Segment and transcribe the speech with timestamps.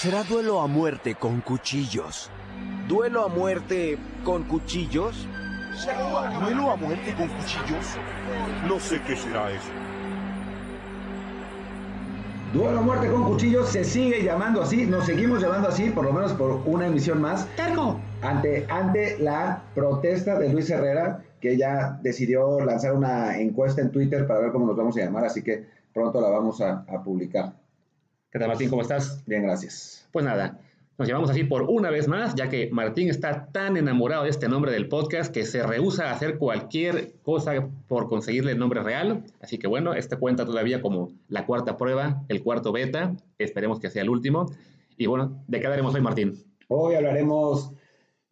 [0.00, 2.30] Será duelo a muerte con cuchillos.
[2.88, 5.28] ¿Duelo a muerte con cuchillos?
[6.40, 7.98] ¿Duelo a muerte con cuchillos?
[8.66, 9.68] No sé qué será eso.
[12.54, 16.14] Duelo a muerte con cuchillos se sigue llamando así, nos seguimos llamando así, por lo
[16.14, 17.46] menos por una emisión más.
[17.54, 18.00] ¡Terco!
[18.22, 24.26] Ante, ante la protesta de Luis Herrera, que ya decidió lanzar una encuesta en Twitter
[24.26, 27.59] para ver cómo nos vamos a llamar, así que pronto la vamos a, a publicar.
[28.32, 28.70] ¿Qué tal, Martín?
[28.70, 29.24] ¿Cómo estás?
[29.26, 30.06] Bien, gracias.
[30.12, 30.60] Pues nada,
[30.98, 34.48] nos llamamos así por una vez más, ya que Martín está tan enamorado de este
[34.48, 39.24] nombre del podcast que se rehúsa a hacer cualquier cosa por conseguirle el nombre real.
[39.40, 43.16] Así que bueno, este cuenta todavía como la cuarta prueba, el cuarto beta.
[43.36, 44.46] Esperemos que sea el último.
[44.96, 46.44] Y bueno, ¿de qué hablaremos hoy, Martín?
[46.68, 47.72] Hoy hablaremos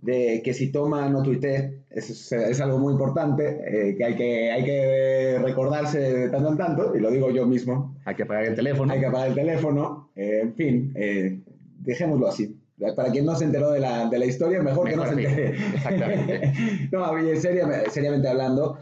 [0.01, 4.53] de que si toma no tuite, es, es algo muy importante, eh, que, hay que
[4.53, 7.97] hay que recordarse de tanto en tanto, y lo digo yo mismo.
[8.05, 8.93] Hay que apagar el teléfono.
[8.93, 11.41] Hay que apagar el teléfono, eh, en fin, eh,
[11.81, 12.57] dejémoslo así.
[12.95, 15.29] Para quien no se enteró de la, de la historia, mejor, Mejor que no se
[15.29, 15.57] entere.
[15.75, 16.53] Exactamente.
[16.93, 18.79] no, oye, seria- seriamente hablando,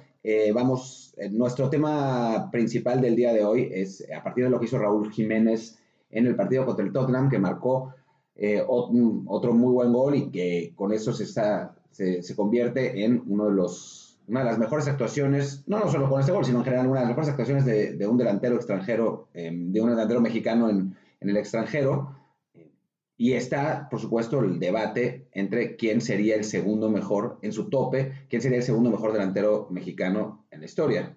[0.53, 4.79] vamos, nuestro tema principal del día de hoy es a partir de lo que hizo
[4.79, 5.79] Raúl Jiménez
[6.11, 7.95] en el partido contra el Tottenham, que marcó
[8.37, 13.05] eh, un- otro muy buen gol y que con eso se, está, se, se convierte
[13.05, 16.59] en uno de los, una de las mejores actuaciones, no, solo con este gol, sino
[16.59, 20.21] en general una de las mejores actuaciones de, un delantero extranjero, eh, de un delantero
[20.21, 22.13] mexicano en, en el extranjero.
[23.19, 28.27] Y está, por supuesto, el debate entre quién sería el segundo mejor en su tope,
[28.29, 31.17] quién sería el segundo mejor delantero mexicano en la historia.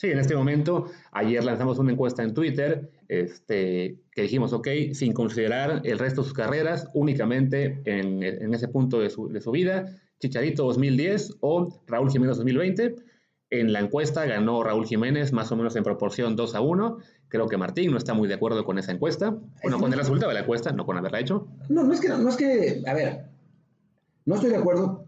[0.00, 5.12] Sí, en este momento, ayer lanzamos una encuesta en Twitter este, que dijimos, ok, sin
[5.12, 9.50] considerar el resto de sus carreras, únicamente en, en ese punto de su, de su
[9.50, 12.96] vida, Chicharito 2010 o Raúl Jiménez 2020.
[13.50, 16.96] En la encuesta ganó Raúl Jiménez más o menos en proporción 2 a 1.
[17.28, 19.36] Creo que Martín no está muy de acuerdo con esa encuesta.
[19.62, 21.46] Bueno, con el resultado de la encuesta, no con haberla hecho.
[21.68, 23.26] No, no es que, no, es que, a ver,
[24.24, 25.04] no estoy de acuerdo.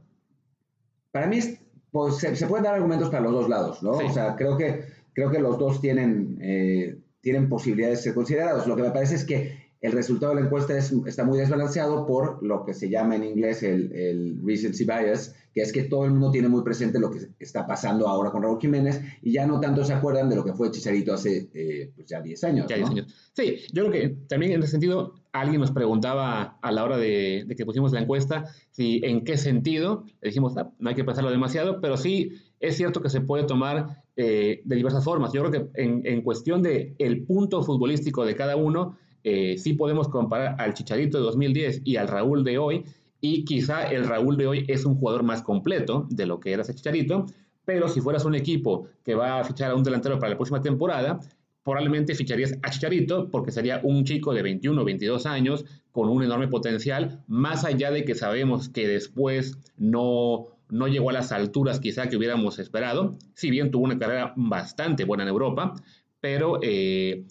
[1.12, 1.61] Para mí es,
[1.92, 3.98] pues, se, se pueden dar argumentos para los dos lados, ¿no?
[3.98, 4.06] Sí.
[4.08, 8.66] O sea, creo que, creo que los dos tienen, eh, tienen posibilidades de ser considerados.
[8.66, 12.06] Lo que me parece es que el resultado de la encuesta es- está muy desbalanceado
[12.06, 16.04] por lo que se llama en inglés el, el recency bias, que es que todo
[16.06, 19.46] el mundo tiene muy presente lo que está pasando ahora con Raúl Jiménez y ya
[19.46, 22.66] no tanto se acuerdan de lo que fue Chicharito hace eh, pues ya 10 años.
[22.70, 22.74] ¿no?
[22.76, 23.30] 10 años.
[23.34, 27.44] Sí, yo creo que también en ese sentido, alguien nos preguntaba a la hora de,
[27.46, 31.04] de que pusimos la encuesta si en qué sentido, le dijimos, "Ah, no hay que
[31.04, 35.32] pensarlo demasiado, pero sí es cierto que se puede tomar eh, de diversas formas.
[35.32, 39.74] Yo creo que en, en cuestión de el punto futbolístico de cada uno, eh, sí
[39.74, 42.84] podemos comparar al Chicharito de 2010 y al Raúl de hoy,
[43.20, 46.62] y quizá el Raúl de hoy es un jugador más completo de lo que era
[46.62, 47.26] ese Chicharito,
[47.64, 50.60] pero si fueras un equipo que va a fichar a un delantero para la próxima
[50.60, 51.20] temporada,
[51.62, 56.24] probablemente ficharías a Chicharito porque sería un chico de 21 o 22 años con un
[56.24, 61.78] enorme potencial, más allá de que sabemos que después no, no llegó a las alturas
[61.78, 65.74] quizá que hubiéramos esperado, si bien tuvo una carrera bastante buena en Europa,
[66.20, 66.58] pero...
[66.60, 67.24] eh,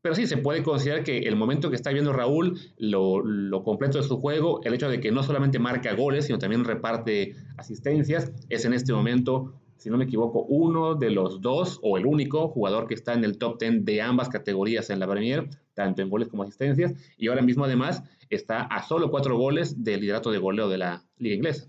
[0.00, 3.98] pero sí, se puede considerar que el momento que está viendo Raúl, lo, lo, completo
[3.98, 8.32] de su juego, el hecho de que no solamente marca goles, sino también reparte asistencias,
[8.48, 12.48] es en este momento, si no me equivoco, uno de los dos o el único
[12.48, 16.10] jugador que está en el top 10 de ambas categorías en la Premier, tanto en
[16.10, 20.38] goles como asistencias, y ahora mismo además está a solo cuatro goles del liderato de
[20.38, 21.66] goleo de la liga inglesa.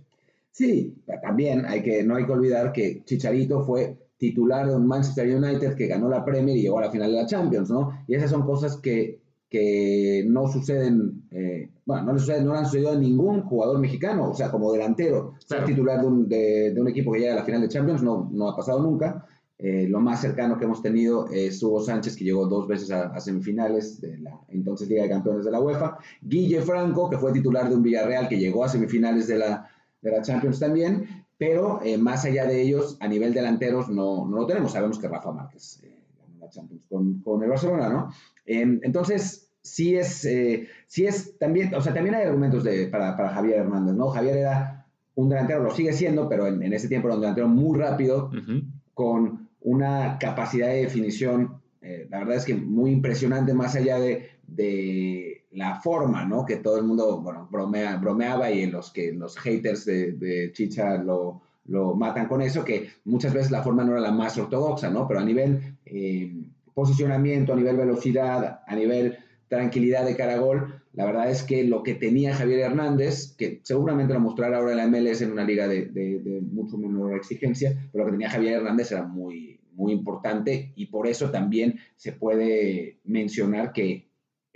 [0.52, 5.35] Sí, también hay que, no hay que olvidar que Chicharito fue titular de un Manchester
[5.35, 8.03] United que ganó la Premier y llegó a la final de la Champions, ¿no?
[8.07, 12.59] Y esas son cosas que, que no suceden, eh, bueno, no le, suceden, no le
[12.59, 15.66] han sucedido a ningún jugador mexicano, o sea, como delantero, Claro.
[15.66, 18.03] ser titular de un, de, de un equipo que llega a la final de Champions
[18.03, 19.25] no, no ha pasado nunca.
[19.62, 23.07] Eh, lo más cercano que hemos tenido es Hugo Sánchez, que llegó dos veces a,
[23.07, 25.97] a semifinales de la entonces Liga de Campeones de la UEFA.
[26.22, 29.68] Guille Franco, que fue titular de un Villarreal, que llegó a semifinales de la,
[30.01, 34.38] de la Champions también, pero eh, más allá de ellos, a nivel delanteros, no, no
[34.38, 34.74] lo tenemos.
[34.74, 38.12] Sabemos que Rafa Márquez eh, ganó la Champions con, con el Barcelona, ¿no?
[38.46, 43.16] Eh, entonces, sí es, eh, sí es también, o sea, también hay argumentos de, para,
[43.18, 44.10] para Javier Hernández, ¿no?
[44.10, 44.86] Javier era
[45.16, 48.30] un delantero, lo sigue siendo, pero en, en ese tiempo era un delantero muy rápido,
[48.31, 48.63] Uh -huh.
[48.94, 54.28] con una capacidad de definición, eh, la verdad es que muy impresionante, más allá de,
[54.48, 56.46] de, la forma, ¿no?
[56.46, 61.42] Que todo el mundo, bueno, bromea, bromeaba y los que los haters de, Chicha lo,
[61.66, 65.07] lo, matan con eso, que muchas veces la forma no era la más ortodoxa, ¿no?
[65.07, 66.34] Pero a nivel eh,
[66.74, 69.18] posicionamiento, a nivel velocidad, a nivel
[69.48, 73.62] tranquilidad de cara a gol, la verdad es que lo que tenía Javier Hernández, que
[73.63, 77.16] seguramente lo mostrará ahora en la MLS en una liga de, de, de mucho menor
[77.16, 81.80] exigencia, pero lo que tenía Javier Hernández era muy, muy importante y por eso también
[81.96, 84.09] se puede mencionar que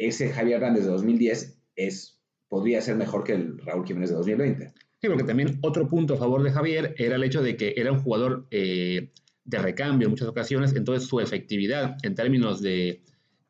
[0.07, 4.73] ese Javier Hernández de 2010 es, podría ser mejor que el Raúl Jiménez de 2020.
[5.01, 7.91] Sí, porque también otro punto a favor de Javier era el hecho de que era
[7.91, 9.11] un jugador eh,
[9.43, 13.01] de recambio en muchas ocasiones, entonces su efectividad en términos de,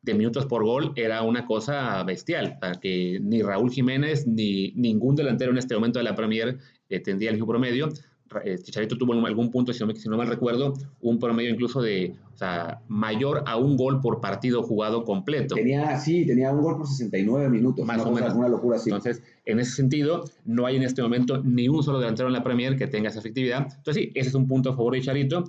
[0.02, 5.52] minutos por gol era una cosa bestial, para que ni Raúl Jiménez ni ningún delantero
[5.52, 6.58] en este momento de la Premier
[6.90, 7.90] eh, tendría el mismo promedio.
[8.44, 11.82] Eh, Chicharito tuvo en algún punto, si no, si no mal recuerdo, un promedio incluso
[11.82, 15.54] de o sea, mayor a un gol por partido jugado completo.
[15.54, 17.86] Tenía, sí, tenía un gol por 69 minutos.
[17.86, 18.38] Más una o cosa- menos.
[18.38, 18.90] Una locura así.
[18.90, 22.44] Entonces, en ese sentido, no hay en este momento ni un solo delantero en la
[22.44, 23.68] Premier que tenga esa efectividad.
[23.78, 25.44] Entonces, sí, ese es un punto a favor de Charito.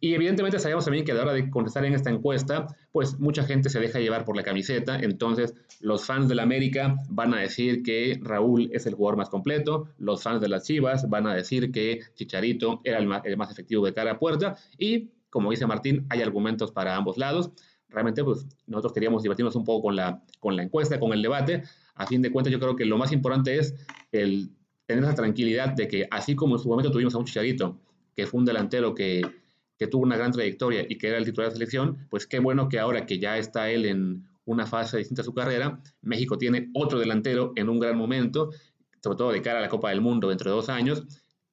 [0.00, 3.44] Y evidentemente sabemos también que a la hora de contestar en esta encuesta, pues mucha
[3.44, 4.98] gente se deja llevar por la camiseta.
[4.98, 9.88] Entonces, los fans del América van a decir que Raúl es el jugador más completo.
[9.98, 13.50] Los fans de las Chivas van a decir que Chicharito era el más, el más
[13.50, 14.56] efectivo de cara a puerta.
[14.78, 17.50] Y, como dice Martín, hay argumentos para ambos lados
[17.90, 21.62] realmente pues nosotros queríamos divertirnos un poco con la, con la encuesta, con el debate.
[21.94, 23.74] A fin de cuentas, yo creo que lo más importante es
[24.12, 24.50] el
[24.86, 27.78] tener esa tranquilidad de que así como en su momento tuvimos a un Chicharito,
[28.14, 29.22] que fue un delantero que,
[29.78, 32.40] que tuvo una gran trayectoria y que era el titular de la selección, pues qué
[32.40, 36.36] bueno que ahora que ya está él en una fase distinta a su carrera, México
[36.36, 38.50] tiene otro delantero en un gran momento,
[39.02, 41.04] sobre todo de cara a la Copa del Mundo dentro de dos años.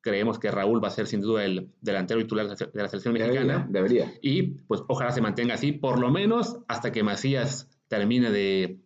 [0.02, 3.68] Creemos que Raúl va a ser sin duda el delantero titular de la selección mexicana.
[3.70, 4.14] Debería.
[4.22, 8.80] Y pues ojalá se mantenga así, por lo menos hasta que Macías termine de,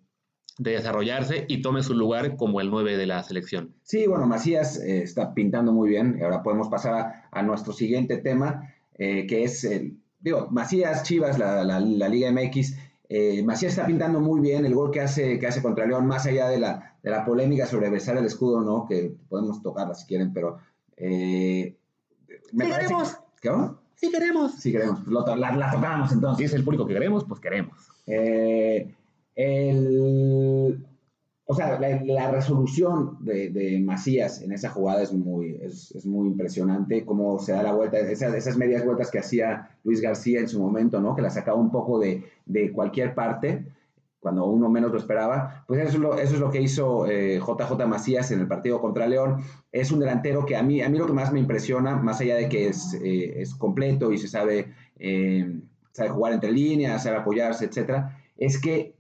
[0.58, 3.76] de desarrollarse y tome su lugar como el 9 de la selección.
[3.84, 6.20] Sí, bueno, Macías eh, está pintando muy bien.
[6.24, 11.40] Ahora podemos pasar a, a nuestro siguiente tema, eh, que es, el, digo, Macías, Chivas,
[11.40, 12.76] la, la, la Liga MX.
[13.12, 16.28] Eh, Macías está pintando muy bien el gol que hace, que hace contra León, más
[16.28, 18.86] allá de la, de la polémica sobre besar el escudo, ¿no?
[18.88, 20.60] Que podemos tocarla si quieren, pero...
[20.96, 21.76] Eh,
[22.52, 23.18] me Sí queremos.
[23.42, 23.80] que- ¿Cómo?
[23.96, 24.54] Sí queremos.
[24.56, 25.08] Sí queremos.
[25.08, 26.38] Lo to- la, la tocamos entonces.
[26.38, 27.74] Si es el público que queremos, pues queremos.
[28.06, 28.94] Eh,
[29.36, 30.09] el,
[31.52, 36.06] o sea, la, la resolución de, de, Macías en esa jugada es muy, es, es,
[36.06, 40.42] muy impresionante, cómo se da la vuelta, esas, esas, medias vueltas que hacía Luis García
[40.42, 41.16] en su momento, ¿no?
[41.16, 43.66] que la sacaba un poco de, de cualquier parte,
[44.20, 47.40] cuando uno menos lo esperaba, pues eso es lo, eso es lo que hizo eh,
[47.40, 49.42] JJ Macías en el partido contra León.
[49.72, 52.36] Es un delantero que a mí, a mí lo que más me impresiona, más allá
[52.36, 55.52] de que es, eh, es completo y se sabe, eh,
[55.94, 58.99] sabe jugar entre líneas, sabe apoyarse, etcétera, es que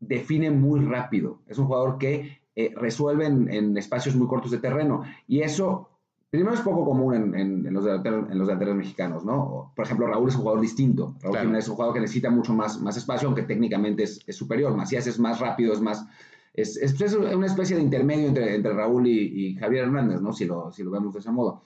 [0.00, 1.40] define muy rápido.
[1.46, 5.02] Es un jugador que eh, resuelve en, en, espacios muy cortos de terreno.
[5.26, 5.88] Y eso,
[6.30, 9.72] primero, es poco común en, en, en los, delanteros, mexicanos, ¿no?
[9.74, 11.14] Por ejemplo, Raúl es un jugador distinto.
[11.20, 11.56] Raúl claro.
[11.56, 14.74] es un jugador que necesita mucho más, más espacio, aunque técnicamente es, es superior.
[14.74, 16.06] Macías es más rápido, es más...
[16.54, 20.32] Es, es, es una especie de intermedio entre, entre Raúl y, y, Javier Hernández, ¿no?
[20.32, 21.62] Si lo, si lo vemos de ese modo.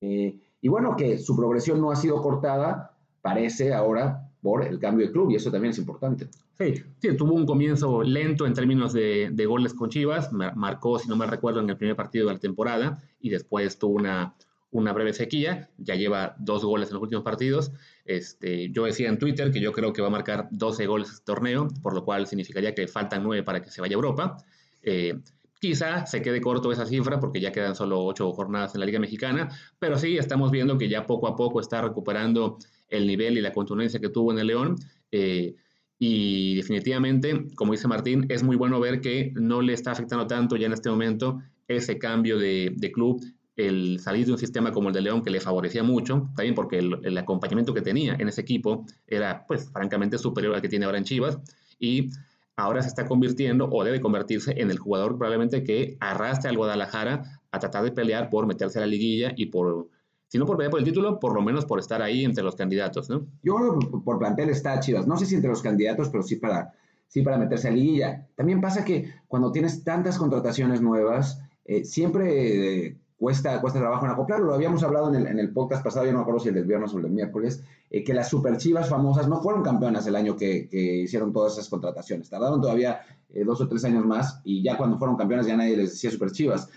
[0.00, 5.06] Eh, y bueno, que su progresión no ha sido cortada, parece ahora por el cambio
[5.06, 6.28] de club y eso también es importante.
[6.58, 11.08] Sí, sí tuvo un comienzo lento en términos de, de, goles con Chivas, marcó, si
[11.08, 14.34] no me recuerdo, en el primer partido de la temporada y después tuvo una,
[14.70, 17.72] una breve sequía, ya lleva dos goles en los últimos partidos.
[18.04, 21.24] Este, yo decía en Twitter que yo creo que va a marcar 12 goles este
[21.24, 24.36] torneo, por lo cual significaría que faltan 9 para que se vaya a Europa.
[24.82, 25.18] Eh,
[25.64, 28.98] Quizá se quede corto esa cifra porque ya quedan solo ocho jornadas en la Liga
[28.98, 29.48] Mexicana,
[29.78, 32.58] pero sí estamos viendo que ya poco a poco está recuperando
[32.88, 34.76] el nivel y la contundencia que tuvo en el León.
[35.10, 35.54] Eh,
[35.98, 40.56] y definitivamente, como dice Martín, es muy bueno ver que no le está afectando tanto
[40.56, 43.24] ya en este momento ese cambio de, de club,
[43.56, 46.78] el salir de un sistema como el de León que le favorecía mucho, también porque
[46.78, 50.84] el, el, acompañamiento que tenía en ese equipo era, pues, francamente superior al que tiene
[50.84, 51.38] ahora en Chivas.
[51.78, 52.10] Y
[52.56, 57.40] ahora se está convirtiendo o debe convertirse en el jugador probablemente que arrastre al Guadalajara
[57.50, 59.88] a tratar de pelear por meterse a la liguilla y por,
[60.34, 62.56] si no por pelear por el título, por lo menos por estar ahí entre los
[62.56, 63.24] candidatos, ¿no?
[63.44, 66.34] Yo creo que por plantel está Chivas, no sé si entre los candidatos, pero sí
[66.34, 66.72] para,
[67.06, 68.26] sí para meterse a liguilla.
[68.34, 74.10] También pasa que cuando tienes tantas contrataciones nuevas, eh, siempre eh, cuesta, cuesta trabajo en
[74.10, 74.46] acoplarlo.
[74.46, 76.56] Lo habíamos hablado en el, en el podcast pasado, yo no me acuerdo si el
[76.56, 80.04] del viernes o el del miércoles, eh, que las super chivas famosas no fueron campeonas
[80.08, 82.28] el año que, que hicieron todas esas contrataciones.
[82.28, 83.02] Tardaron todavía
[83.46, 86.32] dos o tres años más y ya cuando fueron campeonas ya nadie les decía super
[86.32, 86.68] chivas.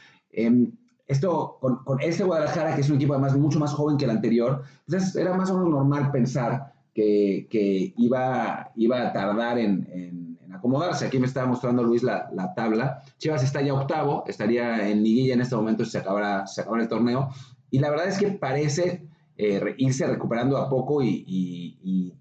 [1.07, 4.11] Esto, con, con, este Guadalajara, que es un equipo además mucho más joven que el
[4.11, 9.87] anterior, pues era más o menos normal pensar que, que iba, iba a tardar en,
[9.93, 11.05] en, en, acomodarse.
[11.05, 13.03] Aquí me estaba mostrando Luis la, la, tabla.
[13.19, 16.83] Chivas está ya octavo, estaría en liguilla en este momento si se acabara, se acabara
[16.83, 17.29] el torneo.
[17.69, 22.13] Y la verdad es que parece eh, irse recuperando a poco y, y, y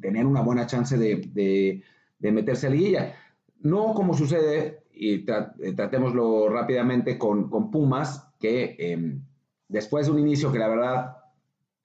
[0.00, 1.82] tener una buena chance de, de,
[2.18, 3.14] de, meterse a liguilla.
[3.60, 9.18] No como sucede, y tra tratémoslo rápidamente con, con Pumas, que eh,
[9.68, 11.16] después de un inicio que la verdad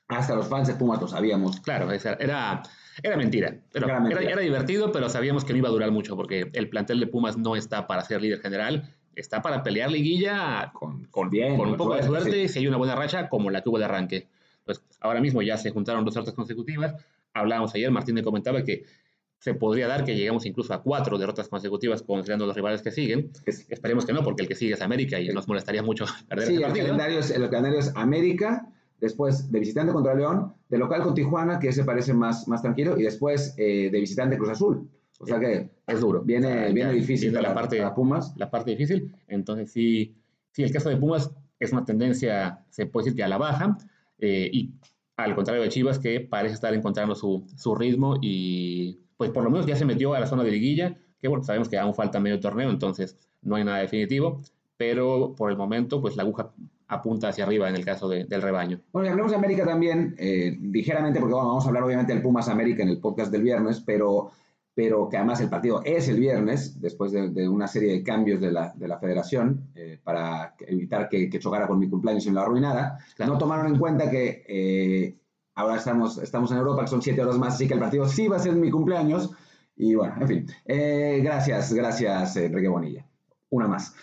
[0.08, 1.60] hasta los fans de Pumas lo sabíamos.
[1.62, 2.64] Claro, era
[3.02, 3.56] Era mentira.
[3.72, 4.32] Pero Era era, mentira.
[4.32, 7.38] era divertido, pero sabíamos que no iba a durar mucho porque el plantel de Pumas
[7.38, 8.94] no está para ser líder general.
[9.16, 12.68] Está para pelear liguilla con, con, Bien, con un poco de suerte, suerte si hay
[12.68, 14.28] una buena racha como la que hubo de arranque.
[14.66, 16.96] Pues ahora mismo ya se juntaron dos derrotas consecutivas.
[17.34, 18.86] Hablábamos ayer, Martín me comentaba que
[19.42, 23.32] se podría dar que lleguemos incluso a cuatro derrotas consecutivas considerando los rivales que siguen.
[23.46, 26.48] Es- Esperemos que no, porque el que sigue es América y nos molestaría mucho perder
[26.48, 26.86] Sí, ese el partido.
[26.86, 28.68] calendario, es, el calendario es América,
[29.00, 32.98] después de visitante contra León, de local con Tijuana, que ese parece más, más tranquilo,
[33.00, 34.88] y después eh, de visitante Cruz Azul.
[35.20, 36.22] O sea que Es duro.
[36.22, 38.34] viene, O sea, viene difícil viene para, la parte, para Pumas.
[38.38, 39.12] la parte difícil.
[39.28, 40.16] Entonces, sí,
[40.52, 43.78] sí, el caso de Pumas es una tendencia, se puede decir que a la baja,
[44.20, 44.72] eh, y
[45.18, 49.52] al contrario de Chivas, que parece estar encontrando su, su ritmo y, pues, por lo
[49.52, 52.20] menos ya se metió a la zona de liguilla, que bueno, sabemos que aún falta
[52.20, 54.42] medio torneo, entonces no hay nada definitivo,
[54.78, 56.50] pero por el momento, pues, la aguja
[56.88, 58.80] apunta hacia arriba en el caso de- del rebaño.
[58.92, 62.24] Bueno, y hablemos de América también, eh, ligeramente, porque bueno, vamos a hablar obviamente del
[62.24, 64.32] Pumas América en el podcast del viernes, pero,
[64.74, 68.42] pero que además el partido es el viernes, después de, de una serie de cambios
[68.42, 72.30] de la, de la federación, eh, para evitar que, que chocara con mi cumpleaños y
[72.30, 72.98] me lo arruinara.
[73.16, 73.34] Claro.
[73.34, 75.16] No tomaron en cuenta que eh,
[75.56, 78.28] ahora estamos, estamos en Europa, que son siete horas más, así que el partido sí
[78.28, 79.32] va a ser mi cumpleaños.
[79.76, 80.46] Y bueno, en fin.
[80.66, 83.06] Eh, gracias, gracias, eh, Enrique Bonilla.
[83.50, 83.96] Una más.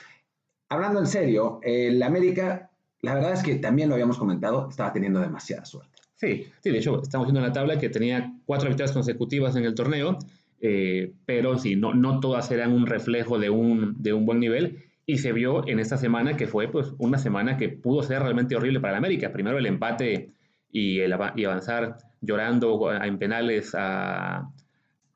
[0.68, 5.20] Hablando en serio, el América, la verdad es que también lo habíamos comentado, estaba teniendo
[5.20, 5.98] demasiada suerte.
[6.16, 9.64] Sí, sí, de hecho, estamos viendo en la tabla que tenía cuatro victorias consecutivas en
[9.64, 10.18] el torneo,
[10.60, 14.84] eh, pero sí, no, no todas eran un reflejo de un, de un buen nivel.
[15.06, 18.56] Y se vio en esta semana que fue pues, una semana que pudo ser realmente
[18.56, 19.32] horrible para el América.
[19.32, 20.32] Primero el empate
[20.70, 24.50] y, el, y avanzar llorando en penales a,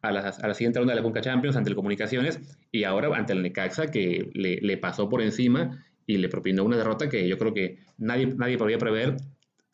[0.02, 2.40] a, la, a la siguiente ronda de la Conca Champions ante el Comunicaciones
[2.70, 6.76] y ahora ante el Necaxa que le, le pasó por encima y le propinó una
[6.76, 9.16] derrota que yo creo que nadie, nadie podía prever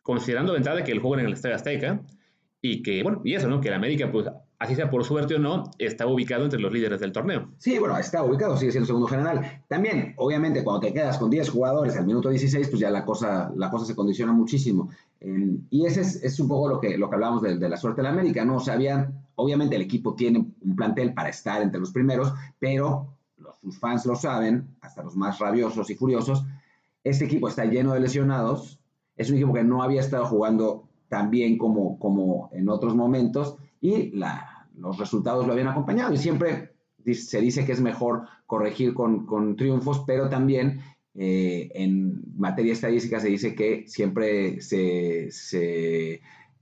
[0.02, 2.00] considerando de entrada que el juego en el Estadio Azteca
[2.60, 3.60] y que, bueno, y eso, ¿no?
[3.60, 4.26] Que el América, pues,
[4.58, 7.48] así sea por suerte o no, está ubicado entre los líderes del torneo.
[7.58, 9.62] Sí, bueno, está ubicado, sigue siendo segundo general.
[9.68, 13.52] También, obviamente, cuando te quedas con 10 jugadores al minuto 16, pues ya la cosa,
[13.54, 14.90] la cosa se condiciona muchísimo.
[15.20, 18.10] Y ese es, un poco lo que, lo que hablamos de, la suerte de la
[18.10, 18.56] América, ¿no?
[18.56, 23.14] O sea, había, obviamente el equipo tiene un plantel para estar entre los primeros, pero
[23.60, 26.44] sus fans lo saben, hasta los más rabiosos y furiosos,
[27.04, 28.80] este equipo está lleno de lesionados,
[29.16, 33.56] es un equipo que no había estado jugando tan bien como, como en otros momentos
[33.80, 36.12] y la, los resultados lo habían acompañado.
[36.12, 36.72] Y siempre
[37.14, 40.80] se dice que es mejor corregir con, con triunfos, pero también
[41.14, 46.20] eh, en materia estadística se dice que siempre se, se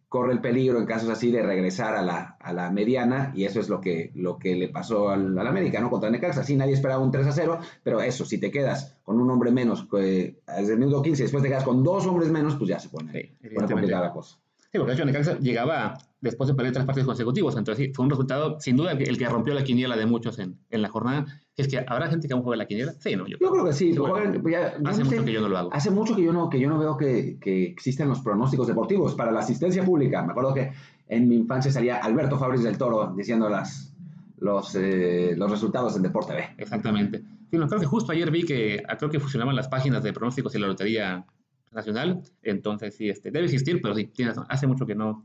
[0.09, 3.61] corre el peligro en casos así de regresar a la, a la mediana y eso
[3.61, 5.91] es lo que, lo que le pasó al, al América, ¿no?
[5.91, 6.45] Contra Necaxa.
[6.45, 9.51] Sí, nadie esperaba un 3 a 0, pero eso, si te quedas con un hombre
[9.51, 12.79] menos que, desde el minuto 15 después te quedas con dos hombres menos, pues ya
[12.79, 14.39] se pone, Sí, pone complicada la cosa.
[14.73, 18.05] Sí, porque de hecho Necaxa llegaba después de perder tres partidos consecutivos, entonces sí, fue
[18.05, 21.27] un resultado, sin duda, el que- rompió la quiniela de muchos en, en la jornada.
[21.57, 22.93] Es que, ¿habrá gente que aún juega la quiniela?
[22.99, 25.41] Sí, no, yo, Yo creo que sí, bueno, ya- hace no sé, mucho que yo
[25.41, 25.71] no lo hago.
[25.73, 29.15] Hace mucho que yo no, que yo no veo que, que existen los pronósticos deportivos
[29.15, 30.23] para la asistencia pública.
[30.23, 30.73] Me acuerdo que
[31.09, 33.95] en mi infancia salía Alberto Fabris del Toro diciendo las,
[34.39, 36.45] los, eh, los resultados en Deporte B.
[36.59, 37.23] Exactamente.
[37.51, 40.13] Sí, no, creo que justo ayer vi que ah, creo que fusionaban las páginas de
[40.13, 41.25] pronósticos y la Lotería
[41.73, 44.11] Nacional, entonces sí, este, debe existir, pero sí,
[44.49, 45.23] hace mucho que no,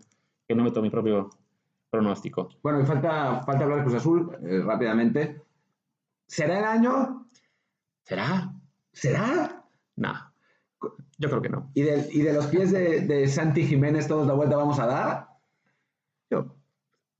[0.51, 1.29] que no meto mi propio
[1.89, 2.49] pronóstico.
[2.61, 5.41] Bueno, y falta, falta hablar de Cruz Azul eh, rápidamente.
[6.27, 7.27] ¿Será el año?
[8.03, 8.53] ¿Será?
[8.93, 9.63] ¿Será?
[9.95, 10.13] No,
[11.17, 11.71] yo creo que no.
[11.73, 14.85] ¿Y de, y de los pies de, de Santi Jiménez todos la vuelta vamos a
[14.87, 15.27] dar?
[16.29, 16.55] Yo-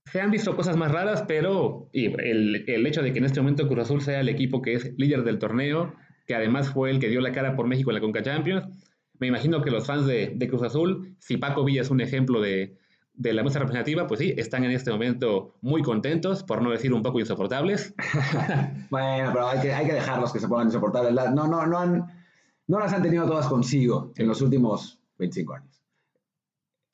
[0.06, 3.40] Se han visto cosas más raras, pero y el, el hecho de que en este
[3.40, 5.94] momento Cruz Azul sea el equipo que es líder del torneo,
[6.26, 8.66] que además fue el que dio la cara por México en la Conca Champions,
[9.18, 12.40] me imagino que los fans de, de Cruz Azul, si Paco Villa es un ejemplo
[12.40, 12.76] de,
[13.14, 16.92] de la muestra representativa, pues sí, están en este momento muy contentos, por no decir
[16.92, 17.94] un poco insoportables.
[18.90, 21.12] Bueno, pero hay que, hay que dejarlos que se pongan insoportables.
[21.14, 22.06] La- No, no, no, han,
[22.66, 25.82] no las han tenido todas consigo en los últimos 25 años.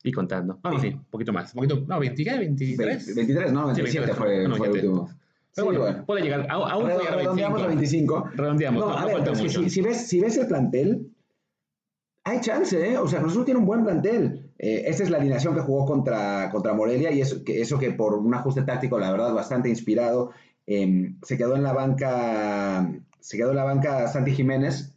[0.05, 0.59] Y contando.
[0.63, 1.53] Bueno, sí, un poquito más.
[1.55, 2.39] Un poquito, no, 20, ¿qué?
[2.39, 3.15] 23.
[3.17, 4.89] 23, no, Sí, 27 23, fue, no, fue el 27.
[4.89, 5.19] último.
[5.57, 7.17] Pero Sí, bueno, puede llegar, aún puede a 25.
[7.17, 8.31] Redondeamos a 25.
[8.35, 9.63] Redondeamos, No, no, a ver, falta mucho.
[9.63, 11.11] si, si ves, si ves el plantel,
[12.25, 12.97] hay chance, ¿eh?
[12.99, 14.48] O sea, Cruz tiene un buen plantel.
[14.59, 17.93] Eh, esta es la alineación que jugó contra, contra Morelia y eso que, eso que
[17.93, 20.33] por un ajuste táctico, la verdad, bastante inspirado,
[20.67, 24.95] eh, se quedó en la banca, se quedó en la banca Santi Jiménez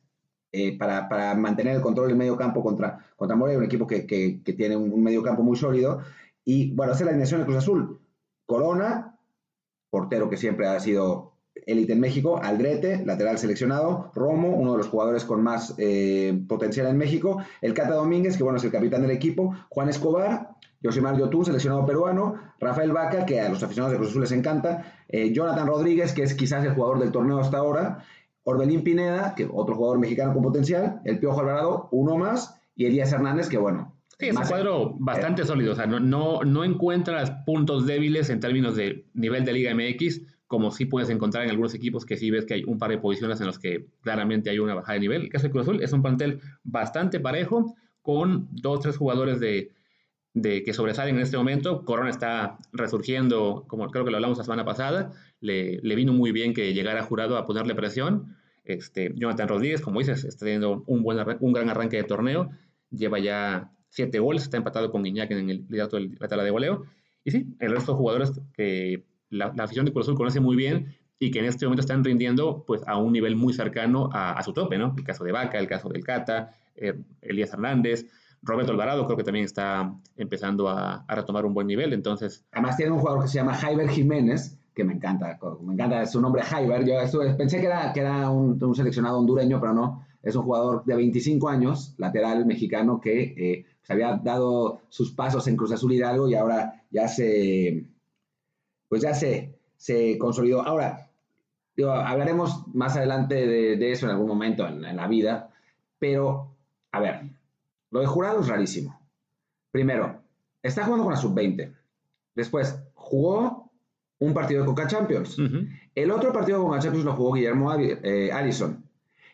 [0.51, 4.05] eh, para, para mantener el control del medio campo contra, contra Morelia, un equipo que,
[4.05, 6.01] que- tiene un, un medio campo muy sólido.
[6.43, 7.99] Y bueno, esa es la alineación de Cruz Azul.
[8.45, 9.17] Corona,
[9.89, 11.30] portero que siempre ha sido
[11.65, 16.87] élite en México, Aldrete, lateral seleccionado, Romo, uno de los jugadores con más eh, potencial
[16.87, 20.49] en México, el Cata Domínguez, que bueno, es el capitán del equipo, Juan Escobar,
[20.81, 25.03] Yoshimar Yotun, seleccionado peruano, Rafael Vaca, que a los aficionados de Cruz Azul les encanta,
[25.07, 28.03] eh, Jonathan Rodríguez, que es quizás el jugador del torneo hasta ahora,
[28.43, 33.11] Orbelín Pineda, que otro jugador mexicano con potencial, el Piojo Alvarado, uno más, y Elías
[33.13, 33.95] Hernández, que bueno.
[34.17, 38.39] Sí, es un cuadro bastante sólido, o sea, no, no, no encuentras puntos débiles en
[38.39, 42.29] términos de nivel de Liga MX, como sí puedes encontrar en algunos equipos que sí
[42.29, 44.99] ves que hay un par de posiciones en los que claramente hay una bajada de
[44.99, 45.21] nivel.
[45.21, 49.71] El caso de Cruz Azul es un plantel bastante parejo, con dos, tres jugadores de,
[50.43, 51.85] que sobresalen en este momento.
[51.85, 56.33] Corona está resurgiendo, como creo que lo hablamos la semana pasada, le, le vino muy
[56.33, 58.35] bien que llegara jurado a ponerle presión.
[58.65, 62.49] Este, Jonathan Rodríguez, como dices, está teniendo un, buen, un gran arranque de torneo,
[62.89, 66.51] lleva ya siete goles, está empatado con Guiñac en el liderato de la tabla de
[66.51, 66.83] goleo.
[67.23, 70.95] Y sí, el resto de jugadores que la, afición de Cruz Azul conoce muy bien
[71.17, 74.53] y que en este momento están rindiendo pues a un nivel muy cercano a, su
[74.53, 74.93] tope, ¿no?
[74.97, 78.07] El caso de Vaca, el caso del Cata, eh, Elías Hernández,
[78.43, 82.43] Roberto Alvarado creo que también está empezando a, retomar un buen nivel, entonces...
[82.51, 86.19] Además tiene un jugador que se llama Jaiber Jiménez, que me encanta, me encanta su
[86.21, 86.95] nombre Jaiber, yo
[87.37, 91.49] pensé que era, que era un, seleccionado hondureño, pero no, es un jugador de 25
[91.49, 96.35] años, lateral mexicano, que eh, se había dado sus pasos en Cruz Azul Hidalgo y
[96.35, 97.85] ahora ya se
[98.91, 100.63] pues ya se, se consolidó.
[100.63, 101.09] Ahora,
[101.87, 105.49] hablaremos más adelante de, eso en algún momento en, la vida,
[105.97, 106.57] pero,
[106.91, 107.21] a ver,
[107.89, 108.99] lo de jurado es rarísimo.
[109.71, 110.21] Primero,
[110.61, 111.73] está jugando con la sub-20.
[112.35, 113.71] Después, jugó
[114.19, 115.37] un partido de Coca Champions.
[115.95, 118.83] El otro partido de Coca Champions lo jugó Guillermo eh, Allison.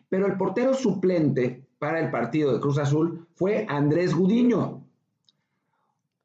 [0.07, 4.83] Pero el portero suplente para el partido de Cruz Azul fue Andrés Gudiño.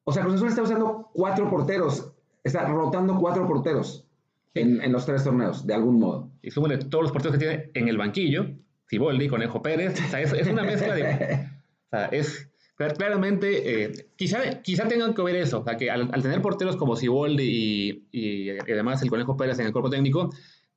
[0.04, 2.11] O sea, Cruz Azul está usando cuatro porteros
[2.44, 4.06] está rotando cuatro porteros
[4.54, 6.30] en, los tres torneos, de algún modo.
[6.42, 8.46] Y súmale todos los porteros que tiene en el banquillo,
[8.88, 11.48] Ciboldi, Conejo Pérez, o sea, es, una mezcla de...
[11.86, 12.48] o sea, es
[12.96, 16.96] claramente, eh, quizá, quizá tengan que ver eso, o sea, que al, tener porteros como
[16.96, 20.30] Ciboldi y, y, además el Conejo Pérez en el cuerpo técnico,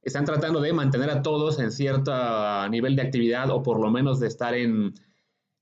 [0.03, 2.13] están tratando de mantener a todos en cierto
[2.69, 4.93] nivel de actividad o por lo menos de estar en,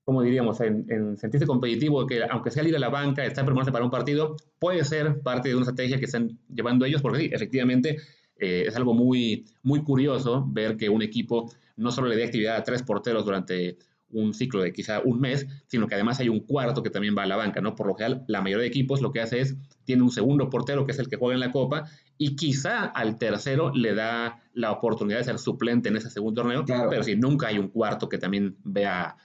[0.04, 3.84] como diríamos, en, sentirse competitivo, que aunque sea ir a la banca, estar prepararse para
[3.84, 7.96] un partido, puede ser parte de una estrategia que están llevando ellos, porque sí, efectivamente
[8.36, 12.56] eh, es algo muy, muy curioso ver que un equipo no solo le dé actividad
[12.56, 13.78] a tres porteros durante
[14.10, 17.24] un ciclo de quizá un mes, sino que además hay un cuarto que también va
[17.24, 17.74] a la banca, ¿no?
[17.74, 20.86] Por lo general, la mayoría de equipos lo que hace es, tiene un segundo portero
[20.86, 21.84] que es el que juega en la Copa,
[22.16, 26.64] y quizá al tercero le da la oportunidad de ser suplente en ese segundo torneo,
[26.88, 29.16] pero si nunca hay un cuarto que también vea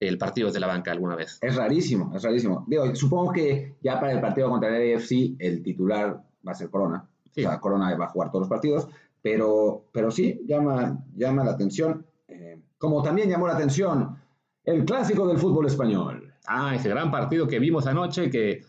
[0.00, 1.38] el partido desde la banca alguna vez.
[1.42, 2.64] Es rarísimo, es rarísimo.
[2.66, 6.70] Digo, supongo que ya para el partido contra el AFC el titular va a ser
[6.70, 7.06] Corona.
[7.28, 8.88] O sea, Corona va a jugar todos los partidos,
[9.22, 12.06] pero, pero sí, llama, llama la atención.
[12.26, 14.16] Eh, como también llamó la atención
[14.64, 16.32] el clásico del fútbol español.
[16.46, 18.62] Ah, ese gran partido que vimos anoche que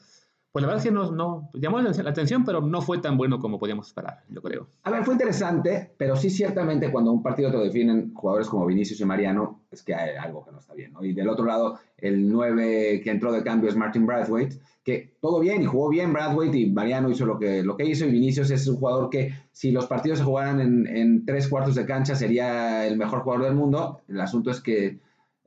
[0.52, 3.40] pues la verdad es que no, no, llamó la atención, pero no fue tan bueno
[3.40, 4.68] como podíamos esperar, yo creo.
[4.84, 9.00] A ver, fue interesante, pero sí ciertamente cuando un partido te definen jugadores como Vinicius
[9.00, 11.06] y Mariano, es que hay algo que no está bien, ¿no?
[11.06, 15.40] Y del otro lado, el 9 que entró de cambio es Martin Bradwaite, que todo
[15.40, 18.52] bien y jugó bien Bradwaite y Mariano hizo lo que, lo que hizo y Vinicius
[18.52, 22.16] es un jugador que si los partidos se jugaran en, en tres cuartos de cancha
[22.16, 24.02] sería el mejor jugador del mundo.
[24.10, 25.00] El asunto es que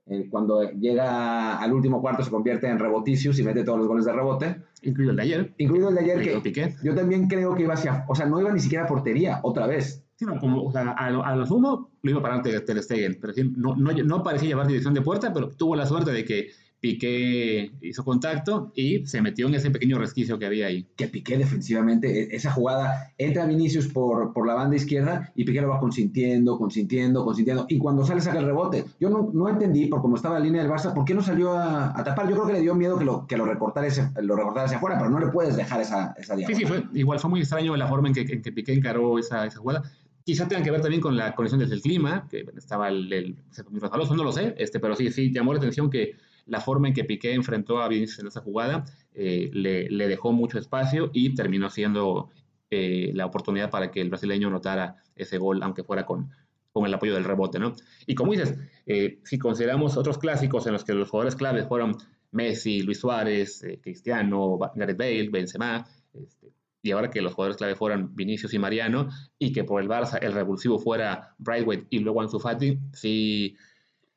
[0.07, 4.05] eh, cuando llega al último cuarto se convierte en reboticius y mete todos los goles
[4.05, 4.57] de rebote.
[4.83, 5.55] Incluido el de ayer.
[5.57, 8.53] Incluido el de ayer que yo también creo que iba hacia, o sea, no iba
[8.53, 10.05] ni siquiera a portería otra vez.
[10.17, 13.33] Sí, no, como, o sea, a, a lo sumo lo iba para Ter Stegen, pero
[13.57, 16.51] no, no, no parecía llevar dirección de puerta, pero tuvo la suerte de que
[16.85, 20.87] Piqué hizo contacto y se metió en ese pequeño resquicio que había ahí.
[20.97, 25.63] Que Piqué defensivamente, e, esa jugada, entra Vinicius por, por la banda izquierda y Piqué
[25.63, 27.65] lo va consintiendo, consintiendo, consintiendo.
[27.71, 28.85] Y cuando sale saca el rebote.
[29.01, 31.57] Yo no, no entendí, por cómo estaba la línea del Barça, por qué no salió
[31.57, 32.29] a, tapar.
[32.29, 34.77] Yo creo que le dio miedo que lo, que lo, recortara, ese, lo recortara hacia
[34.77, 37.75] afuera, pero no le puedes dejar esa, esa Sí, sí, fue, igual fue muy extraño
[37.77, 39.91] la forma en que, que Piqué encaró esa, esa jugada.
[40.23, 43.37] Quizá tenga que ver también con la conexión desde el clima, que estaba el, el,
[43.71, 46.17] no lo sé, este, pero sí, sí, llamó la atención que
[46.47, 50.59] la forma en que Piqué enfrentó a Vinicius en esa jugada eh, le, dejó mucho
[50.59, 52.31] espacio y terminó siendo
[52.71, 56.31] eh, la oportunidad para que el brasileño notara ese gol, aunque fuera con,
[56.73, 57.75] con el apoyo del rebote, ¿no?
[58.07, 61.97] Y como dices, eh, si consideramos otros clásicos en los que los jugadores claves fueron
[62.33, 66.53] Messi, Luis Suárez, Cristiano, Gareth Bale, Benzema, este,
[66.83, 70.19] y ahora que los jugadores clave fueran Vinicius y Mariano, y que por el Barça
[70.21, 73.57] el revulsivo fuera Brightway y luego Ansu Fati, sí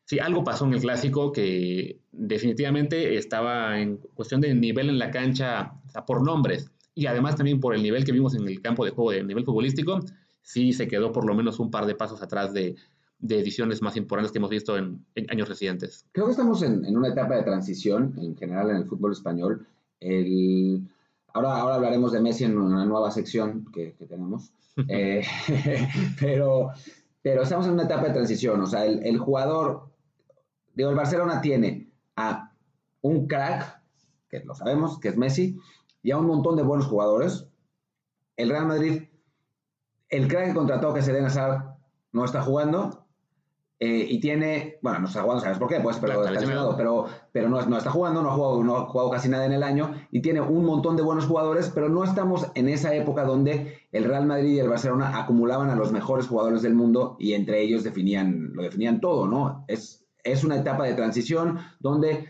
[0.07, 5.11] Sí, algo pasó en el clásico que definitivamente estaba en cuestión de nivel en la
[5.11, 5.73] cancha,
[6.05, 9.11] por nombres, y además también por el nivel que vimos en el campo de juego,
[9.11, 9.99] de nivel futbolístico,
[10.43, 12.75] sí se quedó por lo menos un par de pasos atrás de,
[13.21, 16.05] ediciones más importantes que hemos visto en, años recientes.
[16.13, 19.67] Creo que estamos en, una etapa de transición en general en el fútbol español
[19.99, 20.87] El,
[21.33, 24.53] ahora, ahora hablaremos de Messi en una nueva sección que, que tenemos.
[24.87, 25.23] Eh,
[26.19, 26.69] pero,
[27.23, 28.61] pero estamos en una etapa de transición.
[28.61, 29.86] O sea, el, el jugador,
[30.77, 32.53] digo, el Barcelona tiene a
[33.01, 33.81] un crack,
[34.29, 35.59] que lo sabemos, que es Messi,
[36.03, 37.47] y a un montón de buenos jugadores.
[38.35, 39.03] El Real Madrid,
[40.09, 41.75] el crack que contrató que se Hazard
[42.11, 43.07] no está jugando.
[43.79, 45.79] eh, y tiene, bueno, no está jugando, ¿sabes por qué?
[45.79, 48.85] Pues, pero, Claro, está pero, pero no, no está jugando, no ha jugado, no ha
[48.87, 52.03] jugado casi nada en el año y tiene un montón de buenos jugadores, pero no
[52.03, 56.27] estamos en esa época donde el Real Madrid y el Barcelona acumulaban a los mejores
[56.27, 59.65] jugadores del mundo y entre ellos definían, lo definían todo, ¿no?
[59.67, 62.29] Es, es una etapa de transición donde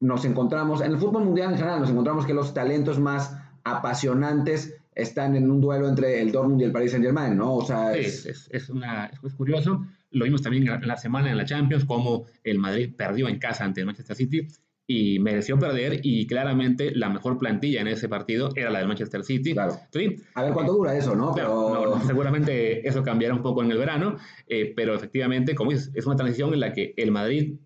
[0.00, 4.76] nos encontramos, en el fútbol mundial en general, nos encontramos que los talentos más apasionantes
[4.94, 7.54] están en un duelo entre el Dortmund y el Paris Saint Germain, ¿no?
[7.56, 9.84] O sea, es- es, es, una, es, curioso.
[10.10, 13.64] Lo vimos también la, la semana en la Champions, como el Madrid perdió en casa
[13.64, 14.48] ante el Manchester City
[14.92, 19.22] y mereció perder y claramente la mejor plantilla en ese partido era la del Manchester
[19.22, 19.52] City.
[19.52, 19.76] Claro.
[19.92, 21.32] Sí, a ver cuánto dura eso, ¿no?
[21.32, 24.16] Claro, Pero no, seguramente eso cambiará un poco en el verano,
[24.48, 27.60] eh, pero efectivamente, como dices, es una transición en la que el Madrid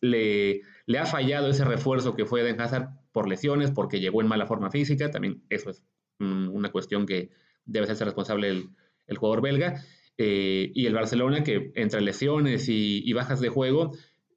[0.00, 4.26] le, le ha fallado ese refuerzo que fue Eden Hazard por lesiones, porque llegó en
[4.26, 5.84] mala forma física, también eso es
[6.18, 7.30] mm, una cuestión que
[7.64, 8.70] debe hacerse responsable el,
[9.06, 9.84] el jugador belga,
[10.18, 13.92] eh, y el Barcelona que entre lesiones y, y bajas de juego,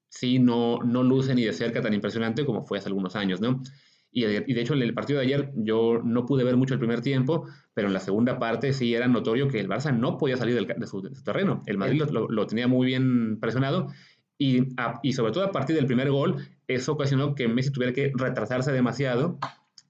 [0.09, 3.61] sí no, no luce ni de cerca tan impresionante como fue hace algunos años, ¿no?
[4.11, 6.73] Y, de- y de hecho, en el partido de ayer yo no pude ver mucho
[6.73, 10.17] el primer tiempo, pero en la segunda parte sí era notorio que el Barça no
[10.17, 11.61] podía salir del de, su, de su terreno.
[11.65, 13.87] El Madrid lo, lo- tenía muy bien presionado
[14.39, 17.93] y, a- y sobre todo a partir del primer gol, eso ocasionó que Messi tuviera
[17.93, 19.37] que retrasarse demasiado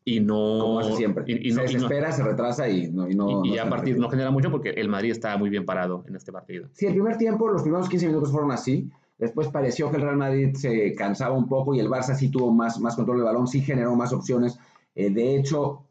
[0.03, 0.35] y no...
[0.59, 1.23] como hace siempre.
[1.27, 3.07] y- y se no- no- desespera, se retrasa y no.
[3.09, 5.37] Y, no, y- y no a se partir no genera mucho porque el Madrid está
[5.37, 6.67] muy bien parado en este partido.
[6.73, 8.89] Sí, el primer tiempo, los primeros 15 minutos fueron así.
[9.17, 12.53] Después pareció que el Real Madrid se cansaba un poco y el Barça sí tuvo
[12.53, 14.59] más, más control del balón, sí generó más opciones.
[14.93, 15.87] Eh, de hecho,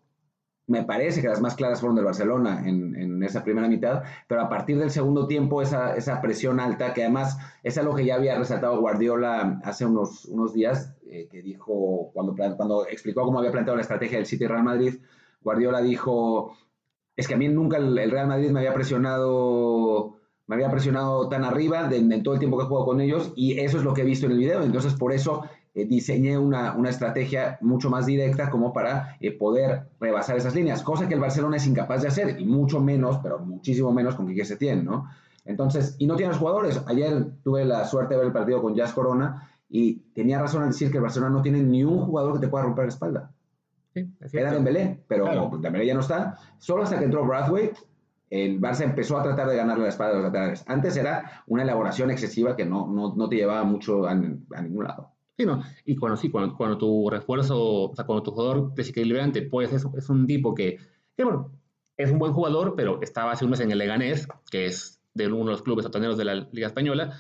[0.69, 4.49] me parece que las más claras fueron del Barcelona en, esa primera mitad, pero a
[4.49, 8.39] partir del segundo tiempo, esa, esa presión alta, que además es algo que ya había
[8.39, 13.77] resaltado Guardiola hace unos, unos días, eh, que dijo, cuando, cuando explicó cómo había planteado
[13.77, 14.99] la estrategia del City Real Madrid,
[15.41, 16.57] Guardiola dijo,
[17.17, 20.16] es que a mí nunca el Real Madrid me había presionado
[20.47, 23.33] me había presionado tan arriba de- en todo el tiempo que he jugado con ellos
[23.37, 24.63] y eso es lo que he visto en el video.
[24.63, 25.43] Entonces, por eso
[25.75, 30.83] eh, diseñé una, una estrategia mucho más directa como para eh, poder rebasar esas líneas,
[30.83, 34.27] cosa que el Barcelona es incapaz de hacer y mucho menos, pero muchísimo menos con
[34.27, 35.07] Quique Setién, ¿no?
[35.45, 36.81] Entonces, y no tiene los jugadores.
[36.87, 40.71] Ayer tuve la suerte de ver el partido con Jazz Corona y tenía razón al
[40.71, 43.31] decir que el Barcelona no tiene ni un jugador que te pueda romper la espalda.
[43.95, 44.53] Sí, es Era.
[44.53, 45.51] Dembélé, pero Claro.
[45.61, 46.37] Dembélé ya no está.
[46.59, 47.77] Solo hasta que entró Brathwaite,
[48.31, 50.65] el Barça empezó a tratar de ganarle la espalda a los laterales.
[50.67, 54.15] Antes era una elaboración excesiva que no, no, no te llevaba mucho a, a
[54.63, 55.13] ningún lado.
[55.37, 55.63] Sí, no.
[55.85, 59.87] Y cuando sí, cuando, cuando tu refuerzo, o sea, cuando tu jugador desequilibrante, pues es,
[59.97, 60.79] es un tipo que,
[61.17, 61.53] que, bueno,
[61.97, 65.27] es un buen jugador, pero estaba hace un mes en el Leganés, que es de
[65.27, 67.15] uno de los clubes sotaneros de la Liga Española.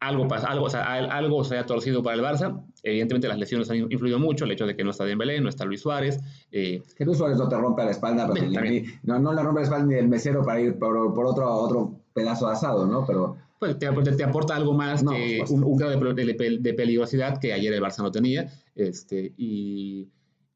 [0.00, 2.62] Algo, pasa, algo, o sea, al- algo se ha torcido para el Barça.
[2.84, 5.64] Evidentemente las lesiones han influido mucho, el hecho de que no está Dembélé, no está
[5.64, 6.20] Luis Suárez.
[6.52, 9.60] eh, Que Luis Suárez no te rompe la espalda, pero ni- no, no le rompe
[9.60, 13.04] la espalda ni el mesero para ir por, por otro, otro pedazo de asado, ¿no?
[13.06, 17.38] Pero pues te, te- aporta algo más No, que un, un grado de- de peligrosidad
[17.40, 18.48] que ayer el Barça no tenía.
[18.76, 20.06] Este, y,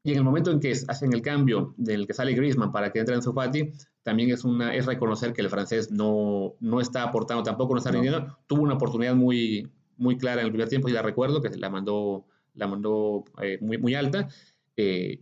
[0.03, 2.99] y en el momento en que hacen el cambio del que sale Griezmann para que
[2.99, 3.71] entre en su Fati,
[4.03, 7.91] también es, una, es reconocer que el francés no, no está aportando, tampoco no está
[7.91, 8.01] No.
[8.01, 8.37] rindiendo.
[8.47, 11.69] Tuvo una oportunidad muy, muy clara en el primer tiempo, y la recuerdo, que la
[11.69, 14.27] mandó, la mandó eh, muy, muy alta.
[14.75, 15.21] eh,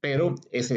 [0.00, 0.76] pero ese,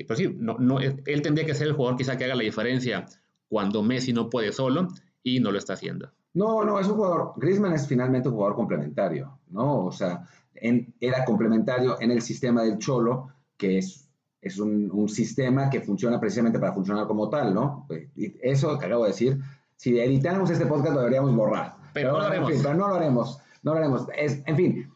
[0.00, 2.34] eh, pero sí, no, no, él él tendría que ser el jugador quizá que haga
[2.34, 3.06] la diferencia
[3.48, 4.88] cuando Messi no puede solo
[5.22, 6.12] y no lo está haciendo.
[6.34, 7.32] No, no, es un jugador.
[7.36, 9.86] Griezmann es finalmente un jugador complementario, ¿no?
[9.86, 14.08] O sea, en- era complementario en el sistema del Cholo, que es,
[14.40, 17.86] es un, un sistema que funciona precisamente para funcionar como tal, ¿no?
[18.16, 19.38] Y Eso que acabo de decir,
[19.76, 21.76] si editáramos este podcast lo deberíamos borrar.
[21.92, 22.50] Pero no lo en haremos.
[22.52, 23.40] fin, pero no lo haremos.
[23.62, 24.06] No lo haremos.
[24.16, 24.90] Es, en fin,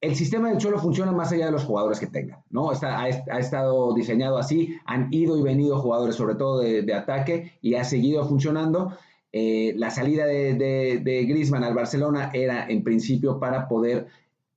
[0.00, 2.70] el sistema del Cholo funciona más allá de los jugadores que tenga, ¿no?
[2.70, 6.94] Está, ha, ha estado diseñado así, han ido y venido jugadores, sobre todo de, de
[6.94, 8.96] ataque, y ha seguido funcionando.
[9.32, 14.06] Eh, la salida de, de, de Griezmann al Barcelona era en principio para poder,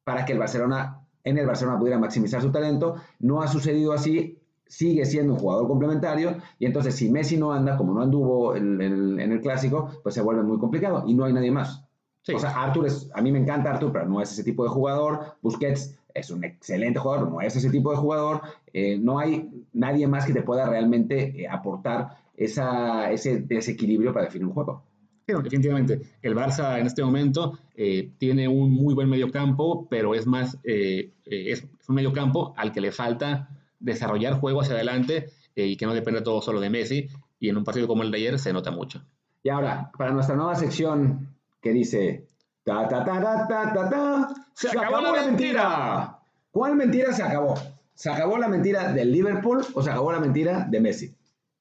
[0.04, 2.96] para que el Barcelona, en el Barcelona pudiera maximizar su talento.
[3.20, 7.78] No ha sucedido así, sigue siendo un jugador complementario, y entonces si Messi no anda,
[7.78, 11.34] como no anduvo el- en el clásico, pues se vuelve muy complicado y no hay
[11.34, 11.84] nadie más.
[12.24, 12.34] Sí.
[12.34, 14.70] O sea, Arthur es, a mí me encanta Arthur, pero no es ese tipo de
[14.70, 15.36] jugador.
[15.42, 18.42] Busquets es un excelente jugador, no es ese tipo de jugador.
[18.74, 24.26] Eh, no hay nadie más que te pueda realmente eh, aportar esa, ese desequilibrio para
[24.26, 24.84] definir un juego.
[25.26, 30.26] Pero definitivamente, el Barça en este momento eh, tiene un muy buen mediocampo, pero es
[30.26, 35.76] más, eh, eh, es, un mediocampo al que le falta desarrollar juego hacia adelante y
[35.76, 37.10] que no depende todo solo de Messi.
[37.40, 39.04] Y en un partido como el de ayer se nota mucho.
[39.44, 42.28] Y ahora, para nuestra nueva sección que dice
[42.64, 46.20] ta ta ta ta ta ta, ta se, acabó, la mentira.
[46.52, 47.56] ¿Cuál mentira se acabó?
[47.94, 51.16] ¿Se acabó la mentira del Liverpool o se acabó la mentira de Messi?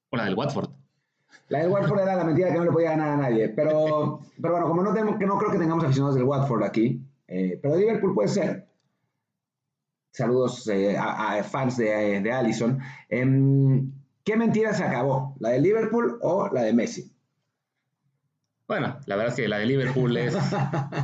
[0.09, 0.70] O la del Watford.
[1.51, 3.49] La del Watford era la mentira que no le podía ganar a nadie.
[3.49, 7.01] Pero, pero bueno, como no, tenemos, que no creo que tengamos aficionados del Watford aquí,
[7.27, 8.69] eh, pero Liverpool puede ser.
[10.13, 12.79] Saludos eh, a, fans de, de Allison.
[13.09, 13.91] Em,
[14.23, 15.35] ¿Qué mentira se acabó?
[15.39, 17.11] ¿La de Liverpool o la de Messi?
[18.65, 20.33] Bueno, la verdad es que la de Liverpool es,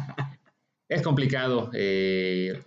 [0.88, 1.72] es complicado.
[1.74, 2.58] Eh,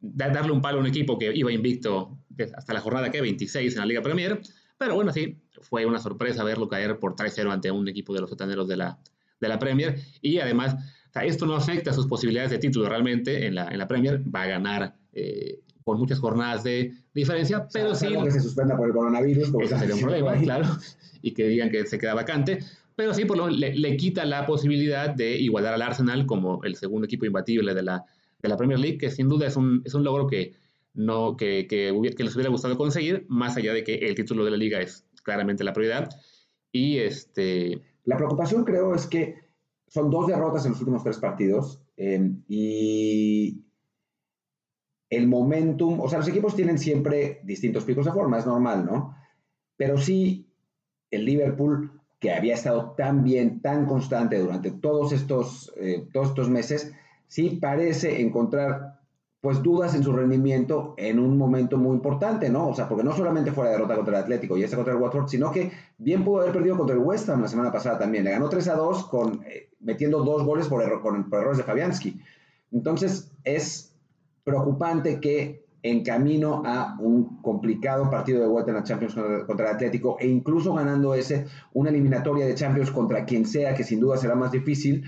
[0.00, 2.16] darle un palo a un equipo que iba invicto
[2.56, 4.40] hasta la jornada que 26 en la Liga Premier.
[4.78, 8.30] Pero bueno, sí, fue una sorpresa verlo caer por 3-0 ante un equipo de los
[8.30, 8.98] sotaneros de la,
[9.40, 9.98] de la Premier.
[10.22, 10.76] Y además,
[11.22, 14.22] esto no afecta sus posibilidades de título realmente en la, en la Premier.
[14.34, 18.06] Va a ganar eh, con muchas jornadas de diferencia, pero sí.
[18.22, 19.52] que se suspenda por el coronavirus.
[19.60, 20.66] Ese sería un problema, claro.
[21.22, 22.60] Y que digan que se queda vacante.
[22.94, 26.76] Pero sí, por lo le, le, quita la posibilidad de igualar al Arsenal como el
[26.76, 28.04] segundo equipo imbatible de la,
[28.42, 30.54] de la Premier League, que sin duda es un, es un logro que,
[30.98, 34.56] no, que, que, les hubiera gustado conseguir, más allá de que el título de la
[34.56, 36.10] liga es claramente la prioridad.
[36.72, 37.80] Y este...
[38.04, 39.36] La preocupación creo es que
[39.86, 43.64] son dos derrotas en los últimos tres partidos eh, y
[45.08, 49.14] el momentum, o sea, los equipos tienen siempre distintos picos de forma, es normal, ¿no?
[49.76, 50.52] Pero sí,
[51.12, 56.50] el Liverpool, que había estado tan bien, tan constante durante todos estos, eh, todos estos
[56.50, 56.92] meses,
[57.28, 58.97] sí parece encontrar
[59.40, 62.68] pues dudas en su rendimiento en un momento muy importante, ¿no?
[62.68, 65.00] O sea, porque no solamente fue la derrota contra el Atlético y esta contra el
[65.00, 68.24] Watford, sino que bien pudo haber perdido contra el West Ham la semana pasada también.
[68.24, 72.20] Le ganó 3 a 2 con, eh, metiendo dos goles por, errores de Fabianski.
[72.72, 73.94] Entonces, es
[74.42, 79.68] preocupante que en camino a un complicado partido de vuelta en la Champions contra, contra,
[79.68, 84.00] el Atlético e incluso ganando ese, una eliminatoria de Champions contra quien sea, que sin
[84.00, 85.04] duda será más difícil,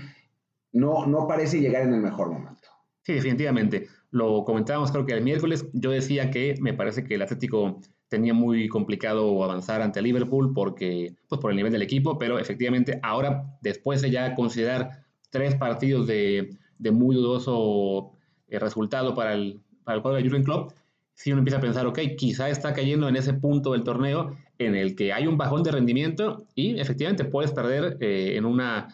[0.71, 2.69] no, no parece llegar en el mejor momento.
[3.03, 3.89] Sí, definitivamente.
[4.11, 5.65] Lo comentábamos creo que el miércoles.
[5.73, 11.15] Yo decía que me parece que el Atlético tenía muy complicado avanzar ante Liverpool porque,
[11.29, 16.07] pues por el nivel del equipo, pero efectivamente ahora, después de ya considerar tres partidos
[16.07, 18.11] de, de muy dudoso
[18.49, 20.73] eh, resultado para el, para el cuadro de Jurgen Klopp,
[21.13, 24.75] si uno empieza a pensar, ok, quizá está cayendo en ese punto del torneo en
[24.75, 28.87] el que hay un bajón de rendimiento y efectivamente puedes perder eh, en una,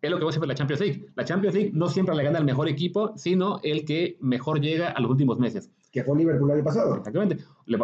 [0.00, 1.06] es lo que a siempre la Champions League.
[1.16, 4.90] La Champions League no siempre le gana al mejor equipo, sino el que mejor llega
[4.90, 5.70] a los últimos meses.
[5.90, 6.96] Que fue Liverpool el pasado.
[6.96, 7.38] Exactamente.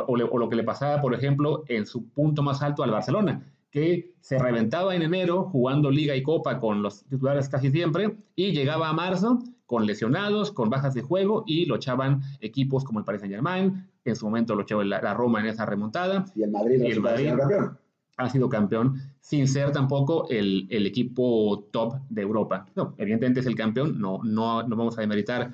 [0.06, 4.12] O, lo que le pasaba, por ejemplo, en su punto más alto al Barcelona, que
[4.20, 8.88] se reventaba en enero jugando Liga y Copa con los titulares casi siempre, y llegaba
[8.88, 13.22] a marzo con lesionados, con bajas de juego, y lo echaban equipos como el Paris
[13.22, 16.26] Saint Germain, en su momento lo echó la, Roma en esa remontada.
[16.36, 17.78] Y el Madrid, y el Madrid campeón
[18.16, 22.66] ha sido campeón sin ser tampoco el, el, equipo top de Europa.
[22.76, 25.52] No, evidentemente es el campeón, no, no, no vamos a demeritar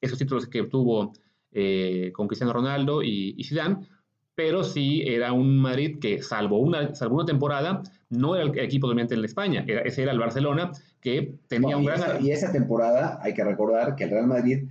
[0.00, 1.12] esos títulos que obtuvo
[1.52, 3.86] eh, con Cristiano Ronaldo y, y, Zidane,
[4.34, 8.86] pero sí era un Madrid que, salvo una, salvo una temporada, no era el equipo
[8.86, 12.00] dominante en España, era, ese era el Barcelona, que tenía un gran...
[12.00, 14.64] Esa, y esa temporada, hay que recordar que el Real Madrid,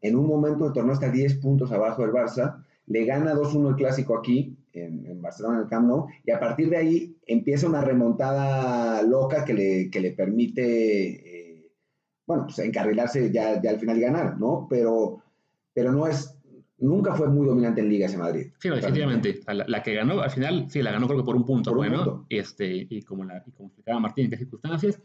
[0.00, 3.76] en un momento del torneo está 10 puntos abajo del Barça, le gana 2-1 el
[3.76, 7.80] clásico aquí, en, Barcelona, en el Camp Nou, y a partir de ahí empieza una
[7.80, 11.72] remontada loca que le, que le permite, eh,
[12.26, 14.66] bueno, pues encarrilarse ya, ya al final y ganar, ¿no?
[14.68, 15.22] Pero,
[15.72, 16.36] pero no es,
[16.78, 18.52] nunca fue muy dominante en Liga ese Madrid.
[18.58, 19.40] Sí, definitivamente.
[19.46, 22.86] La, que ganó, al final, sí, la ganó creo que por un punto, bueno, Este,
[22.88, 25.00] y como, la, y como explicaba Martín, en qué circunstancias.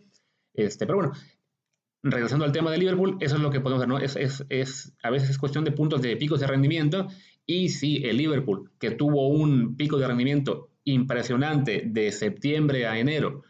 [0.54, 1.14] Este, pero bueno,
[2.04, 4.00] regresando al tema de Liverpool, eso es lo que podemos ver, ¿no?
[4.00, 7.08] Es, es, es, a veces es cuestión de puntos de picos de rendimiento
[7.46, 13.44] y si el Liverpool, que tuvo un pico de rendimiento impresionante de septiembre a enero,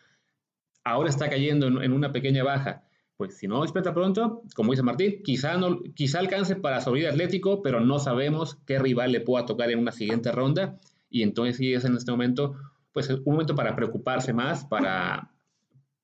[0.84, 2.84] ahora está cayendo en, una pequeña baja,
[3.17, 7.62] pues si no despierta pronto, como dice Martín, quizá, no, quizá alcance para subir Atlético,
[7.62, 10.77] pero no sabemos qué rival le pueda tocar en una siguiente ronda.
[11.10, 12.56] Y entonces sí es en este momento,
[12.93, 15.30] pues un momento para preocuparse más, para,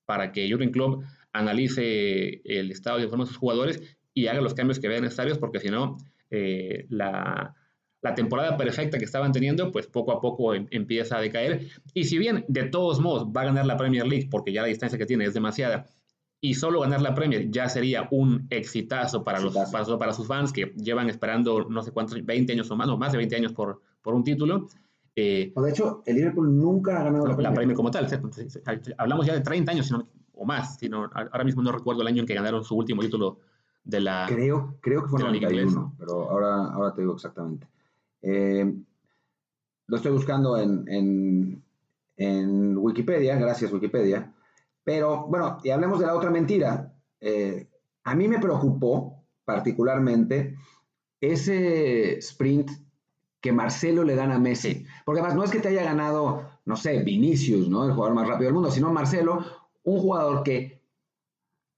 [0.06, 3.82] para que Jurgen Klopp analice el estado de forma de sus jugadores
[4.14, 5.98] y haga los cambios que vean necesarios, porque si no,
[6.30, 7.56] eh, la,
[8.02, 11.68] la temporada perfecta que estaban teniendo, pues poco a poco em, empieza a decaer.
[11.94, 14.68] Y si bien de todos modos va a ganar la Premier League, porque ya la
[14.68, 15.86] distancia que tiene es demasiada,
[16.40, 20.74] y solo ganar la Premier ya sería un exitazo para, los, para, sus fans que
[20.76, 23.82] llevan esperando no sé cuántos, 20 años o más, o más de 20 años por,
[24.02, 24.68] por un título.
[25.16, 27.76] Eh, de hecho, el Liverpool nunca ha ganado la, Premier.
[27.76, 28.08] como tal.
[29.00, 29.92] Hablamos ya de 30 años,
[30.34, 30.78] o más.
[30.78, 33.40] Sino, ahora mismo no recuerdo el año en que ganaron su último título
[33.84, 34.26] de la.
[34.30, 37.68] Creo, creo que fue la Liga 91, pero ahora, ahora te digo exactamente.
[38.30, 38.74] Eh,
[39.88, 41.64] lo estoy buscando en, en,
[42.18, 44.34] en Wikipedia, gracias Wikipedia.
[44.84, 46.94] Pero bueno, y hablemos de la otra mentira.
[47.22, 47.68] Eh,
[48.04, 50.58] a mí me preocupó particularmente
[51.22, 52.70] ese sprint
[53.40, 54.86] que Marcelo le dan a Messi.
[55.06, 57.86] Porque además no es que te haya ganado, no sé, Vinicius, ¿no?
[57.86, 59.46] El jugador más rápido del mundo, sino Marcelo,
[59.84, 60.82] un jugador que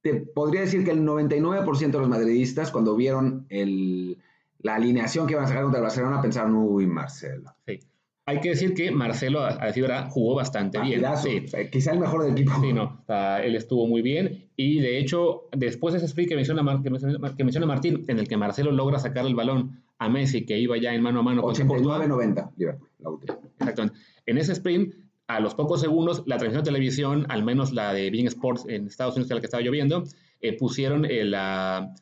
[0.01, 4.17] te podría decir que el 99% de los madridistas, cuando vieron el,
[4.59, 7.53] la alineación que iban a sacar contra el Barcelona, pensaron, uy, Marcelo.
[7.65, 7.79] Sí.
[8.25, 11.01] Hay que decir que Marcelo, a decir verdad, jugó bastante bien.
[11.17, 11.45] Sí.
[11.71, 12.51] quizá el mejor del equipo.
[12.61, 16.29] Sí, no, o sea, él estuvo muy bien y de hecho, después de ese sprint
[16.29, 19.33] que menciona, Mar- que menciona, que menciona Martín, en el que Marcelo logra sacar el
[19.33, 23.09] balón a Messi, que iba ya en mano a mano con Courtois, 89-90, Liverpool, la
[23.09, 23.37] última.
[23.59, 23.99] Exactamente.
[24.27, 24.93] En ese sprint,
[25.25, 28.85] a los pocos segundos, la transmisión de televisión, al menos la de Bein Sports en
[28.85, 30.03] Estados Unidos, que es la que estaba lloviendo,
[30.41, 31.93] eh, pusieron el, ah,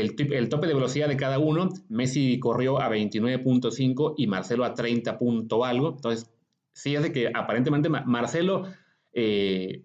[0.00, 1.68] el, el tope de velocidad de cada uno.
[1.88, 5.90] Messi corrió a 29.5 y Marcelo a 30 punto algo.
[5.96, 6.30] Entonces,
[6.72, 8.64] sí es de que aparentemente Ma- Marcelo,
[9.12, 9.82] eh,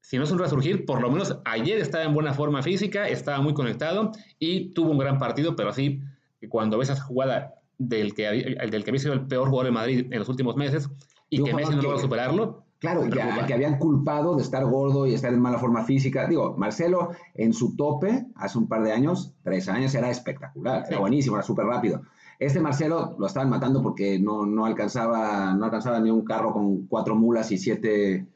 [0.00, 3.40] si no es un resurgir, por lo menos ayer estaba en buena forma física, estaba
[3.40, 6.00] muy conectado y tuvo un gran partido, pero sí,
[6.48, 9.72] cuando ves esa jugada del que, había- del que había sido el peor jugador de
[9.72, 10.88] Madrid en los últimos meses
[11.30, 15.14] y que Messi no que- superarlo, Claro, ya, que habían culpado de estar gordo y
[15.14, 16.26] estar en mala forma física.
[16.26, 20.98] Digo, Marcelo en su tope, hace un par de años, tres años, era espectacular, era
[20.98, 22.02] buenísimo, era súper rápido.
[22.38, 26.86] Este Marcelo lo estaban matando porque no, no, alcanzaba, no alcanzaba ni un carro con
[26.86, 28.26] cuatro mulas y siete,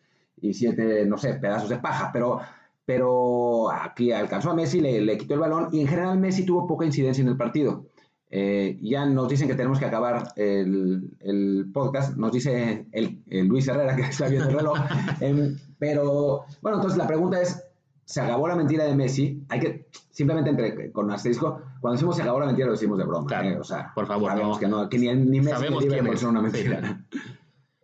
[0.40, 2.40] y siete, no sé, pedazos de paja, pero,
[2.86, 6.66] pero aquí alcanzó a Messi, le, le quitó el balón y en general Messi tuvo
[6.66, 7.84] poca incidencia en el partido.
[8.30, 13.46] Eh, ya nos dicen que tenemos que acabar el, el podcast, nos dice el, el
[13.46, 14.78] Luis Herrera que está viendo el reloj,
[15.20, 17.62] Em, pero bueno, entonces la pregunta es,
[18.04, 19.44] ¿se acabó la mentira de Messi?
[19.48, 23.04] Hay que, simplemente entre, con asterisco, cuando decimos se acabó la mentira lo decimos de
[23.04, 23.58] broma, Claro, ¿eh?
[23.58, 24.60] o sea, por favor, sabemos no.
[24.60, 26.22] que, no, que ni, ni Messi Sabemos ni quién es.
[26.22, 27.04] una mentira.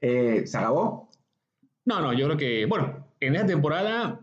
[0.07, 1.09] Eh, ¿Se acabó?
[1.87, 4.21] No, no, yo creo que, bueno, en esta temporada,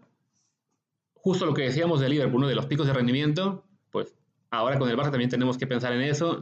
[1.16, 4.14] justo lo que decíamos de Liverpool, uno de los picos de rendimiento, pues
[4.52, 6.42] ahora con el Barça también tenemos que pensar en eso,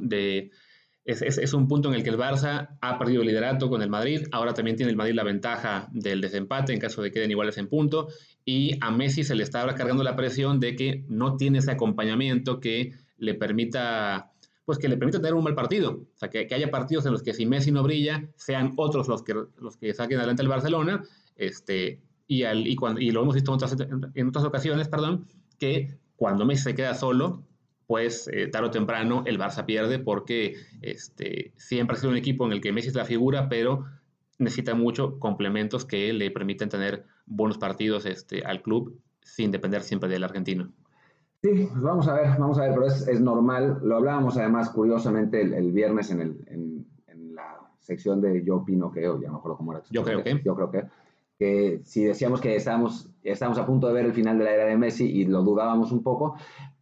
[1.05, 4.27] es, un punto en el que el Barça ha perdido el liderato con el Madrid,
[4.31, 7.57] ahora también tiene el Madrid la ventaja del desempate en caso de que queden iguales
[7.57, 8.09] en punto,
[8.43, 11.71] y a Messi se le está ahora cargando la presión de que no tiene ese
[11.71, 14.31] acompañamiento que le permita
[14.65, 15.93] pues que le permita tener un mal partido.
[16.13, 19.07] O sea, que, que haya partidos en los que si Messi no brilla, sean otros
[19.07, 21.01] los que, los que saquen adelante al Barcelona.
[21.35, 23.75] Este, y, al, y, cuando, y lo hemos visto en otras,
[24.13, 25.25] en otras ocasiones, perdón,
[25.57, 27.47] que cuando Messi se queda solo,
[27.89, 32.45] pues eh, tarde o temprano el Barça pierde porque este, siempre ha sido un equipo
[32.45, 33.83] en el que Messi es la figura, pero
[34.37, 40.07] necesita mucho complementos que le permiten tener buenos partidos este, al club sin depender siempre
[40.07, 40.71] del argentino.
[41.41, 43.79] Sí, pues vamos a ver, vamos a ver, pero es, es normal.
[43.81, 48.57] Lo hablábamos además curiosamente el, el viernes en, el, en, en, la sección de Yo
[48.57, 49.81] opino que, o ya no me acuerdo cómo era.
[49.89, 50.39] Yo creo que.
[50.45, 50.83] Yo creo que,
[51.39, 54.65] que si decíamos que estábamos, estábamos a punto de ver el final de la era
[54.65, 56.35] de Messi y lo dudábamos un poco,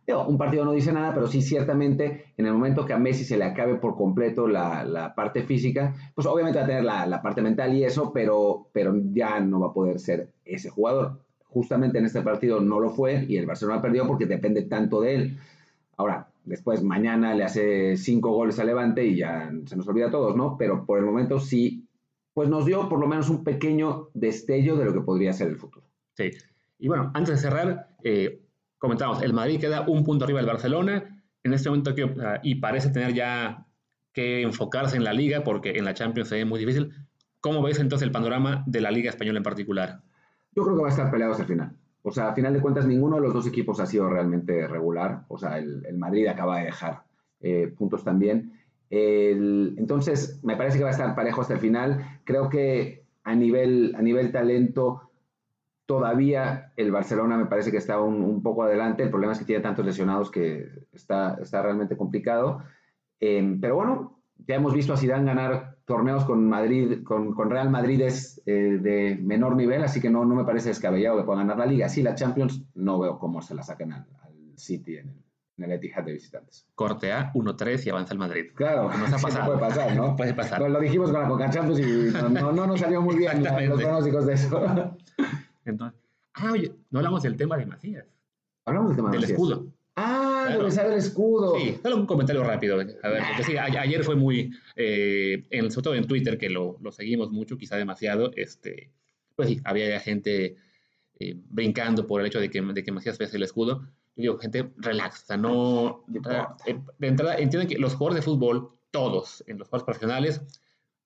[0.07, 3.37] un partido no dice nada, pero sí ciertamente en el momento que a Messi se
[3.37, 7.21] le acabe por completo la, la parte física, pues obviamente va a tener la, la
[7.21, 11.97] parte mental y eso, pero, pero ya no va a poder ser ese jugador justamente
[11.97, 15.37] en este partido no lo fue y el Barcelona perdió porque depende tanto de él.
[15.97, 20.11] Ahora, después mañana le hace cinco goles a Levante y ya se nos olvida a
[20.11, 20.55] todos, ¿no?
[20.57, 21.87] Pero por el momento sí,
[22.33, 25.57] pues nos dio por lo menos un pequeño destello de lo que podría ser el
[25.57, 25.87] futuro.
[26.13, 26.29] Sí.
[26.79, 28.39] Y bueno, antes de cerrar, eh,
[28.77, 32.13] comentamos, el Madrid queda un punto arriba del Barcelona, en este momento que,
[32.43, 33.65] y parece tener ya
[34.13, 36.91] que enfocarse en la liga porque en la Champions ve muy difícil.
[37.39, 40.01] ¿Cómo ves entonces el panorama de la liga española en particular?
[40.53, 41.77] Yo creo que va a estar peleado hasta el final.
[42.01, 45.25] O sea, a final de cuentas, ninguno de los dos equipos ha sido realmente regular.
[45.27, 47.03] O sea, el, Madrid acaba de dejar
[47.41, 48.53] eh, puntos también.
[48.89, 52.19] Entonces, me parece que va a estar parejo hasta el final.
[52.23, 55.06] Creo que a nivel, a nivel talento,
[55.87, 59.03] todavía el Barcelona me parece que está un, un poco adelante.
[59.03, 62.61] El problema es que tiene tantos lesionados que está, está realmente complicado.
[63.19, 67.69] Eh, pero bueno, ya hemos visto a Zidane ganar torneos con Madrid, con, con Real
[67.69, 71.47] Madrid es eh, de menor nivel, así que no, no me parece descabellado que puedan
[71.47, 71.89] ganar la Liga.
[71.89, 75.23] Sí, la Champions no veo cómo se la sacan al, al City en el,
[75.57, 76.67] en el, Etihad de visitantes.
[76.75, 78.51] Corte A, 1-3 y avanza el Madrid.
[78.53, 79.45] Claro, ha pasado.
[79.45, 80.15] puede pasar, ¿no?
[80.17, 80.59] puede pasar.
[80.59, 83.41] Lo, lo, dijimos con la Coca Champions y no, no, no, nos salió muy bien
[83.41, 84.91] los pronósticos de eso.
[85.67, 85.99] Entonces,
[86.33, 88.05] ah, oye, no hablamos del tema de Macías.
[88.65, 89.39] Hablamos del tema del de Macías.
[89.39, 89.73] escudo.
[89.99, 90.59] Ah, claro.
[90.59, 91.57] de besar el escudo.
[91.57, 92.75] Sí, solo un comentario rápido.
[92.75, 96.49] A ver, porque sí, a, ayer fue muy, eh, en, sobre todo en Twitter, que
[96.49, 98.91] lo, lo, seguimos mucho, quizá demasiado, este,
[99.35, 100.55] pues sí, había gente
[101.19, 103.81] eh, brincando por el hecho de que, de que Macías pese el escudo.
[104.15, 106.05] Yo digo, gente, relax, o sea, no...
[106.67, 110.41] Eh, de entrada, entienden que los jugadores de fútbol, todos, en los juegos profesionales,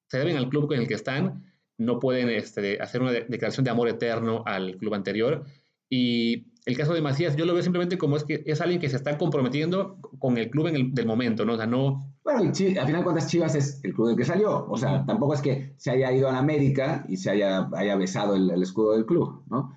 [0.08, 1.46] se deben al club con el que están,
[1.82, 5.46] no pueden este, hacer una declaración de amor eterno al club anterior.
[5.90, 8.90] Y el caso de Macías, yo lo veo simplemente como es que es alguien que
[8.90, 11.54] se está comprometiendo con el club en el del momento, ¿no?
[11.54, 12.16] O sea, no...
[12.24, 15.34] Bueno, al final de cuentas Chivas es el club del que salió, o sea, tampoco
[15.34, 18.94] es que se haya ido a América y se haya, haya besado el, el, escudo
[18.94, 19.74] del club, ¿no?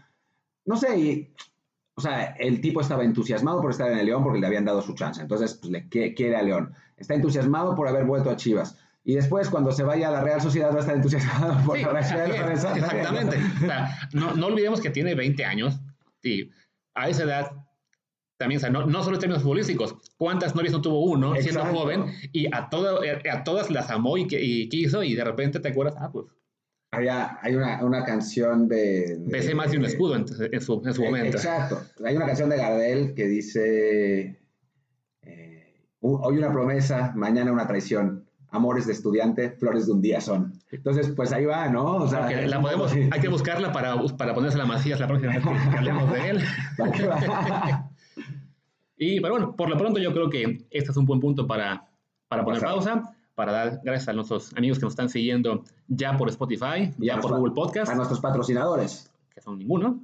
[0.67, 1.35] No sé, y,
[1.97, 4.83] o sea, el tipo estaba entusiasmado por estar en el León porque le habían dado
[4.83, 6.75] su chance, entonces pues, le quiere a León.
[6.97, 8.79] Está entusiasmado por haber vuelto a Chivas.
[9.05, 11.85] Y después, cuando se vaya a la Real Sociedad, va a estar entusiasmado por sí,
[11.85, 12.51] la Real Sociedad.
[12.51, 13.37] Exactamente.
[13.37, 15.79] O sea, no, no olvidemos que tiene 20 años.
[16.23, 16.51] Sí
[16.95, 17.53] a esa edad,
[18.39, 21.61] también, o sea, no, no solo en términos futbolísticos, ¿cuántas novias no tuvo uno siendo
[21.61, 21.79] Exacto.
[21.79, 22.05] joven?
[22.33, 23.01] Y a, todo,
[23.31, 26.27] a todas las amó y, que, y quiso, y de repente te acuerdas, ah, pues.
[26.93, 29.17] Había, hay una, una canción de.
[29.19, 31.37] de Besé más de un escudo en, en, su, en su momento.
[31.37, 31.83] Exacto.
[32.05, 34.41] Hay una canción de Gardel que dice:
[35.23, 38.24] eh, Hoy una promesa, mañana una traición.
[38.55, 40.53] Amores de estudiante, flores de un día son.
[40.71, 41.97] Entonces, pues ahí va, ¿no?
[41.97, 45.33] O sea, okay, la podemos, hay que buscarla para, para ponerse la Macías la próxima
[45.33, 46.45] vez que, hablemos de él.
[48.97, 51.89] y, pero bueno, por lo pronto yo creo que este es un buen punto para,
[52.29, 56.29] para poner pausa, para dar gracias a nuestros amigos que nos están siguiendo ya por
[56.29, 57.91] Spotify, ya por Google Podcast.
[57.91, 59.11] A nuestros patrocinadores.
[59.35, 59.99] Que son ninguno.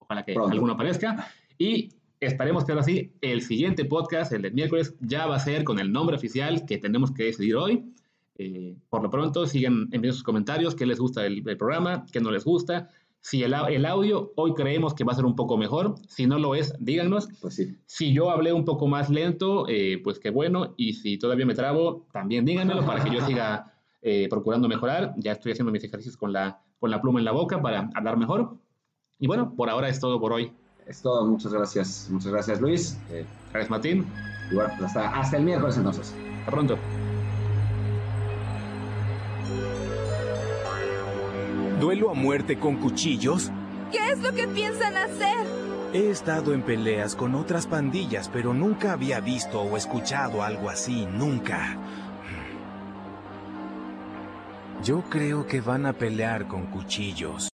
[0.00, 0.52] Ojalá que Pronto.
[0.52, 1.28] alguno aparezca.
[1.56, 5.64] Y esperemos que ahora sí, el siguiente podcast, el del miércoles, ya va a ser
[5.64, 7.92] con el nombre oficial que tenemos que decidir hoy.
[8.38, 12.20] Eh, por lo pronto, sigan enviando sus comentarios, qué les gusta el, el programa, qué
[12.20, 12.88] no les gusta.
[13.26, 16.38] Si el, el, audio hoy creemos que va a ser un poco mejor, si no
[16.38, 17.28] lo es, díganos.
[17.40, 17.76] Pues sí.
[17.86, 20.74] Si yo hablé un poco más lento, eh, pues qué bueno.
[20.76, 25.12] Y si todavía me trabo, también díganmelo para que yo siga eh, procurando mejorar.
[25.16, 28.16] Ya estoy haciendo mis ejercicios con la, con la pluma en la boca para hablar
[28.16, 28.58] mejor.
[29.18, 30.52] Y bueno, por ahora es todo por hoy.
[30.86, 32.08] Es todo, muchas gracias.
[32.10, 32.96] Muchas gracias, Luis.
[33.10, 34.06] Eh, gracias, Martín.
[34.50, 36.14] Y bueno, pues hasta, hasta el miércoles entonces.
[36.40, 36.78] Hasta pronto.
[41.80, 43.50] ¿Duelo a muerte con cuchillos?
[43.90, 45.44] ¿Qué es lo que piensan hacer?
[45.92, 51.06] He estado en peleas con otras pandillas, pero nunca había visto o escuchado algo así,
[51.06, 51.76] nunca.
[54.84, 57.44] Yo creo que van a pelear con cuchillos.